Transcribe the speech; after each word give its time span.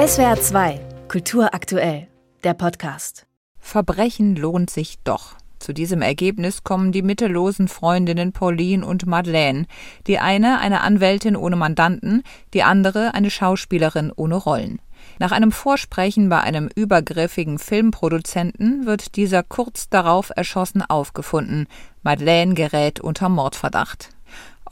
SWR 0.00 0.40
2, 0.40 0.80
Kultur 1.08 1.52
aktuell, 1.52 2.08
der 2.42 2.54
Podcast. 2.54 3.26
Verbrechen 3.58 4.34
lohnt 4.34 4.70
sich 4.70 4.98
doch. 5.04 5.34
Zu 5.58 5.74
diesem 5.74 6.00
Ergebnis 6.00 6.64
kommen 6.64 6.90
die 6.90 7.02
mittellosen 7.02 7.68
Freundinnen 7.68 8.32
Pauline 8.32 8.86
und 8.86 9.04
Madeleine. 9.04 9.66
Die 10.06 10.18
eine 10.18 10.58
eine 10.58 10.80
Anwältin 10.80 11.36
ohne 11.36 11.56
Mandanten, 11.56 12.22
die 12.54 12.62
andere 12.62 13.12
eine 13.12 13.30
Schauspielerin 13.30 14.10
ohne 14.16 14.36
Rollen. 14.36 14.80
Nach 15.18 15.32
einem 15.32 15.52
Vorsprechen 15.52 16.30
bei 16.30 16.40
einem 16.40 16.70
übergriffigen 16.74 17.58
Filmproduzenten 17.58 18.86
wird 18.86 19.16
dieser 19.16 19.42
kurz 19.42 19.90
darauf 19.90 20.32
erschossen 20.34 20.80
aufgefunden. 20.80 21.66
Madeleine 22.02 22.54
gerät 22.54 23.00
unter 23.00 23.28
Mordverdacht. 23.28 24.08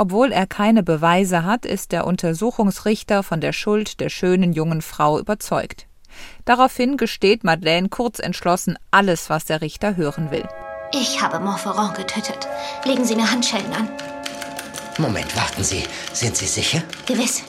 Obwohl 0.00 0.30
er 0.30 0.46
keine 0.46 0.84
Beweise 0.84 1.44
hat, 1.44 1.66
ist 1.66 1.90
der 1.90 2.06
Untersuchungsrichter 2.06 3.24
von 3.24 3.40
der 3.40 3.52
Schuld 3.52 3.98
der 3.98 4.10
schönen 4.10 4.52
jungen 4.52 4.80
Frau 4.80 5.18
überzeugt. 5.18 5.86
Daraufhin 6.44 6.96
gesteht 6.96 7.42
Madeleine 7.42 7.88
kurz 7.88 8.20
entschlossen 8.20 8.78
alles, 8.92 9.28
was 9.28 9.44
der 9.44 9.60
Richter 9.60 9.96
hören 9.96 10.30
will. 10.30 10.48
Ich 10.92 11.20
habe 11.20 11.40
Montferrand 11.40 11.96
getötet. 11.96 12.48
Legen 12.84 13.04
Sie 13.04 13.16
mir 13.16 13.30
Handschellen 13.30 13.72
an. 13.72 13.88
Moment, 14.98 15.36
warten 15.36 15.64
Sie. 15.64 15.82
Sind 16.12 16.36
Sie 16.36 16.46
sicher? 16.46 16.82
Gewiss. 17.06 17.42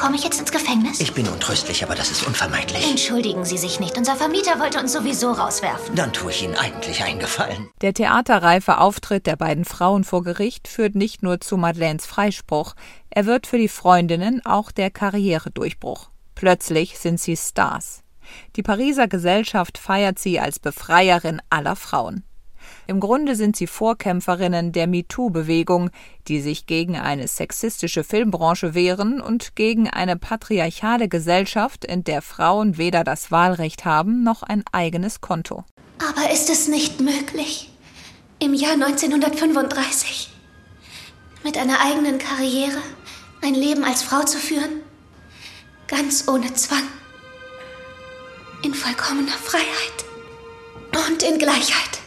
Komme 0.00 0.16
ich 0.16 0.24
jetzt 0.24 0.40
ins 0.40 0.50
Gefängnis? 0.50 0.98
Ich 0.98 1.12
bin 1.12 1.28
untröstlich, 1.28 1.84
aber 1.84 1.94
das 1.94 2.10
ist 2.10 2.26
unvermeidlich. 2.26 2.88
Entschuldigen 2.88 3.44
Sie 3.44 3.58
sich 3.58 3.80
nicht. 3.80 3.98
Unser 3.98 4.16
Vermieter 4.16 4.58
wollte 4.58 4.80
uns 4.80 4.94
sowieso 4.94 5.30
rauswerfen. 5.30 5.94
Dann 5.94 6.14
tue 6.14 6.30
ich 6.30 6.42
Ihnen 6.42 6.56
eigentlich 6.56 7.04
einen 7.04 7.20
Gefallen. 7.20 7.68
Der 7.82 7.92
theaterreife 7.92 8.78
Auftritt 8.78 9.26
der 9.26 9.36
beiden 9.36 9.66
Frauen 9.66 10.04
vor 10.04 10.24
Gericht 10.24 10.68
führt 10.68 10.94
nicht 10.94 11.22
nur 11.22 11.42
zu 11.42 11.58
Madeleines 11.58 12.06
Freispruch, 12.06 12.74
er 13.10 13.26
wird 13.26 13.46
für 13.46 13.58
die 13.58 13.68
Freundinnen 13.68 14.40
auch 14.46 14.72
der 14.72 14.90
Karrieredurchbruch. 14.90 16.08
Plötzlich 16.34 16.98
sind 16.98 17.20
sie 17.20 17.36
Stars. 17.36 18.02
Die 18.56 18.62
Pariser 18.62 19.06
Gesellschaft 19.06 19.76
feiert 19.76 20.18
sie 20.18 20.40
als 20.40 20.58
Befreierin 20.58 21.42
aller 21.50 21.76
Frauen. 21.76 22.24
Im 22.90 22.98
Grunde 22.98 23.36
sind 23.36 23.54
sie 23.54 23.68
Vorkämpferinnen 23.68 24.72
der 24.72 24.88
MeToo-Bewegung, 24.88 25.90
die 26.26 26.40
sich 26.40 26.66
gegen 26.66 26.96
eine 26.96 27.28
sexistische 27.28 28.02
Filmbranche 28.02 28.74
wehren 28.74 29.20
und 29.20 29.54
gegen 29.54 29.88
eine 29.88 30.16
patriarchale 30.16 31.08
Gesellschaft, 31.08 31.84
in 31.84 32.02
der 32.02 32.20
Frauen 32.20 32.78
weder 32.78 33.04
das 33.04 33.30
Wahlrecht 33.30 33.84
haben 33.84 34.24
noch 34.24 34.42
ein 34.42 34.64
eigenes 34.72 35.20
Konto. 35.20 35.62
Aber 36.00 36.32
ist 36.32 36.50
es 36.50 36.66
nicht 36.66 37.00
möglich, 37.00 37.70
im 38.40 38.54
Jahr 38.54 38.72
1935 38.72 40.30
mit 41.44 41.58
einer 41.58 41.78
eigenen 41.80 42.18
Karriere 42.18 42.82
ein 43.40 43.54
Leben 43.54 43.84
als 43.84 44.02
Frau 44.02 44.24
zu 44.24 44.38
führen? 44.38 44.82
Ganz 45.86 46.26
ohne 46.26 46.52
Zwang. 46.54 46.88
In 48.64 48.74
vollkommener 48.74 49.30
Freiheit 49.30 51.06
und 51.08 51.22
in 51.22 51.38
Gleichheit. 51.38 51.99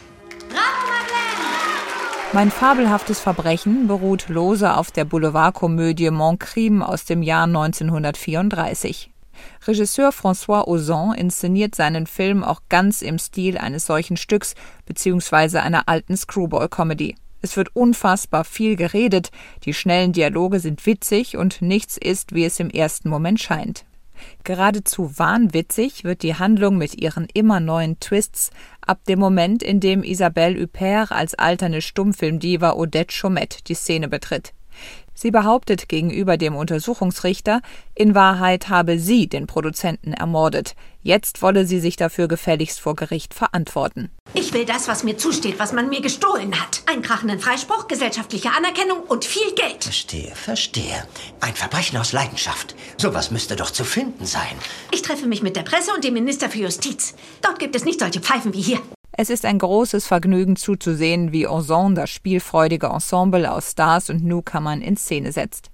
Mein 2.34 2.50
fabelhaftes 2.50 3.20
Verbrechen 3.20 3.86
beruht 3.86 4.28
lose 4.28 4.74
auf 4.74 4.90
der 4.90 5.04
Boulevardkomödie 5.04 6.10
Mon 6.10 6.36
Crime 6.36 6.84
aus 6.84 7.04
dem 7.04 7.22
Jahr 7.22 7.44
1934. 7.44 9.12
Regisseur 9.68 10.10
François 10.10 10.66
Ozon 10.66 11.14
inszeniert 11.14 11.76
seinen 11.76 12.08
Film 12.08 12.42
auch 12.42 12.62
ganz 12.68 13.02
im 13.02 13.20
Stil 13.20 13.56
eines 13.56 13.86
solchen 13.86 14.16
Stücks 14.16 14.56
bzw. 14.84 15.58
einer 15.58 15.88
alten 15.88 16.16
Screwball-Comedy. 16.16 17.14
Es 17.40 17.56
wird 17.56 17.76
unfassbar 17.76 18.42
viel 18.42 18.74
geredet, 18.74 19.30
die 19.64 19.72
schnellen 19.72 20.12
Dialoge 20.12 20.58
sind 20.58 20.84
witzig 20.86 21.36
und 21.36 21.62
nichts 21.62 21.96
ist, 21.96 22.34
wie 22.34 22.44
es 22.44 22.58
im 22.58 22.68
ersten 22.68 23.10
Moment 23.10 23.38
scheint. 23.38 23.84
Geradezu 24.44 25.18
wahnwitzig 25.18 26.04
wird 26.04 26.22
die 26.22 26.34
Handlung 26.34 26.76
mit 26.78 27.00
ihren 27.00 27.26
immer 27.34 27.60
neuen 27.60 28.00
Twists 28.00 28.50
ab 28.80 29.04
dem 29.06 29.18
Moment, 29.18 29.62
in 29.62 29.80
dem 29.80 30.02
Isabelle 30.02 30.60
Huppert 30.60 31.12
als 31.12 31.34
alterne 31.34 31.82
Stummfilmdiva 31.82 32.72
Odette 32.72 33.14
Chaumette 33.14 33.62
die 33.66 33.74
Szene 33.74 34.08
betritt. 34.08 34.52
Sie 35.14 35.30
behauptet 35.30 35.88
gegenüber 35.88 36.36
dem 36.36 36.56
Untersuchungsrichter, 36.56 37.60
in 37.94 38.14
Wahrheit 38.14 38.68
habe 38.68 38.98
sie 38.98 39.28
den 39.28 39.46
Produzenten 39.46 40.12
ermordet. 40.12 40.74
Jetzt 41.02 41.42
wolle 41.42 41.66
sie 41.66 41.80
sich 41.80 41.96
dafür 41.96 42.28
gefälligst 42.28 42.80
vor 42.80 42.96
Gericht 42.96 43.34
verantworten. 43.34 44.10
Ich 44.32 44.52
will 44.52 44.64
das, 44.64 44.88
was 44.88 45.04
mir 45.04 45.16
zusteht, 45.16 45.58
was 45.58 45.72
man 45.72 45.88
mir 45.88 46.00
gestohlen 46.00 46.58
hat. 46.60 46.82
Einen 46.86 47.02
krachenden 47.02 47.38
Freispruch, 47.38 47.86
gesellschaftliche 47.88 48.50
Anerkennung 48.50 49.00
und 49.08 49.24
viel 49.24 49.54
Geld. 49.54 49.84
Verstehe, 49.84 50.32
verstehe. 50.34 51.06
Ein 51.40 51.54
Verbrechen 51.54 51.98
aus 51.98 52.12
Leidenschaft. 52.12 52.74
Sowas 52.96 53.30
müsste 53.30 53.54
doch 53.54 53.70
zu 53.70 53.84
finden 53.84 54.26
sein. 54.26 54.56
Ich 54.92 55.02
treffe 55.02 55.26
mich 55.26 55.42
mit 55.42 55.56
der 55.56 55.62
Presse 55.62 55.92
und 55.94 56.04
dem 56.04 56.14
Minister 56.14 56.48
für 56.48 56.58
Justiz. 56.58 57.14
Dort 57.42 57.58
gibt 57.58 57.76
es 57.76 57.84
nicht 57.84 58.00
solche 58.00 58.20
Pfeifen 58.20 58.54
wie 58.54 58.62
hier. 58.62 58.80
Es 59.16 59.30
ist 59.30 59.44
ein 59.44 59.60
großes 59.60 60.08
Vergnügen 60.08 60.56
zuzusehen, 60.56 61.30
wie 61.30 61.46
Ozon 61.46 61.94
das 61.94 62.10
spielfreudige 62.10 62.88
Ensemble 62.88 63.50
aus 63.50 63.70
Stars 63.70 64.10
und 64.10 64.24
Newcomern 64.24 64.82
in 64.82 64.96
Szene 64.96 65.30
setzt. 65.30 65.70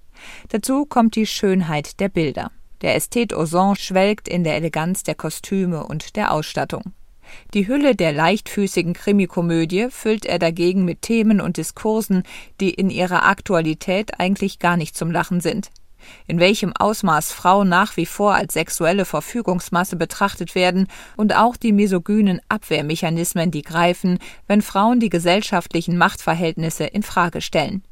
Dazu 0.49 0.85
kommt 0.85 1.15
die 1.15 1.25
Schönheit 1.25 1.99
der 1.99 2.09
Bilder. 2.09 2.51
Der 2.81 2.95
Ästhet 2.95 3.33
Ozon 3.33 3.75
schwelgt 3.75 4.27
in 4.27 4.43
der 4.43 4.57
Eleganz 4.57 5.01
der 5.01 5.15
Kostüme 5.15 5.83
und 5.87 6.15
der 6.15 6.31
Ausstattung. 6.31 6.93
Die 7.55 7.67
Hülle 7.67 7.95
der 7.95 8.11
leichtfüßigen 8.11 8.93
Krimikomödie 8.93 9.87
füllt 9.89 10.25
er 10.27 10.37
dagegen 10.37 10.85
mit 10.85 11.01
Themen 11.01 11.41
und 11.41 11.57
Diskursen, 11.57 12.23
die 12.59 12.71
in 12.71 12.91
ihrer 12.91 13.25
Aktualität 13.25 14.19
eigentlich 14.19 14.59
gar 14.59 14.77
nicht 14.77 14.95
zum 14.95 15.09
Lachen 15.09 15.41
sind 15.41 15.71
in 16.27 16.39
welchem 16.39 16.73
Ausmaß 16.77 17.31
Frauen 17.31 17.69
nach 17.69 17.97
wie 17.97 18.05
vor 18.05 18.35
als 18.35 18.53
sexuelle 18.53 19.05
Verfügungsmasse 19.05 19.95
betrachtet 19.95 20.55
werden 20.55 20.87
und 21.17 21.35
auch 21.35 21.55
die 21.55 21.71
misogynen 21.71 22.41
Abwehrmechanismen, 22.49 23.51
die 23.51 23.61
greifen, 23.61 24.19
wenn 24.47 24.61
Frauen 24.61 24.99
die 24.99 25.09
gesellschaftlichen 25.09 25.97
Machtverhältnisse 25.97 26.85
in 26.85 27.03
Frage 27.03 27.41
stellen. 27.41 27.83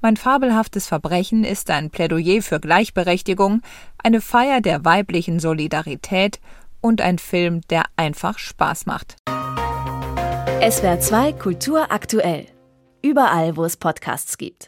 Mein 0.00 0.16
fabelhaftes 0.16 0.86
Verbrechen 0.86 1.42
ist 1.42 1.70
ein 1.70 1.90
Plädoyer 1.90 2.40
für 2.40 2.60
Gleichberechtigung, 2.60 3.62
eine 4.02 4.20
Feier 4.20 4.60
der 4.60 4.84
weiblichen 4.84 5.40
Solidarität 5.40 6.38
und 6.80 7.00
ein 7.00 7.18
Film, 7.18 7.62
der 7.70 7.84
einfach 7.96 8.38
Spaß 8.38 8.86
macht. 8.86 9.16
SWR 10.60 11.00
2 11.00 11.32
Kultur 11.34 11.90
aktuell. 11.90 12.46
Überall, 13.02 13.56
wo 13.56 13.64
es 13.64 13.76
Podcasts 13.76 14.38
gibt. 14.38 14.66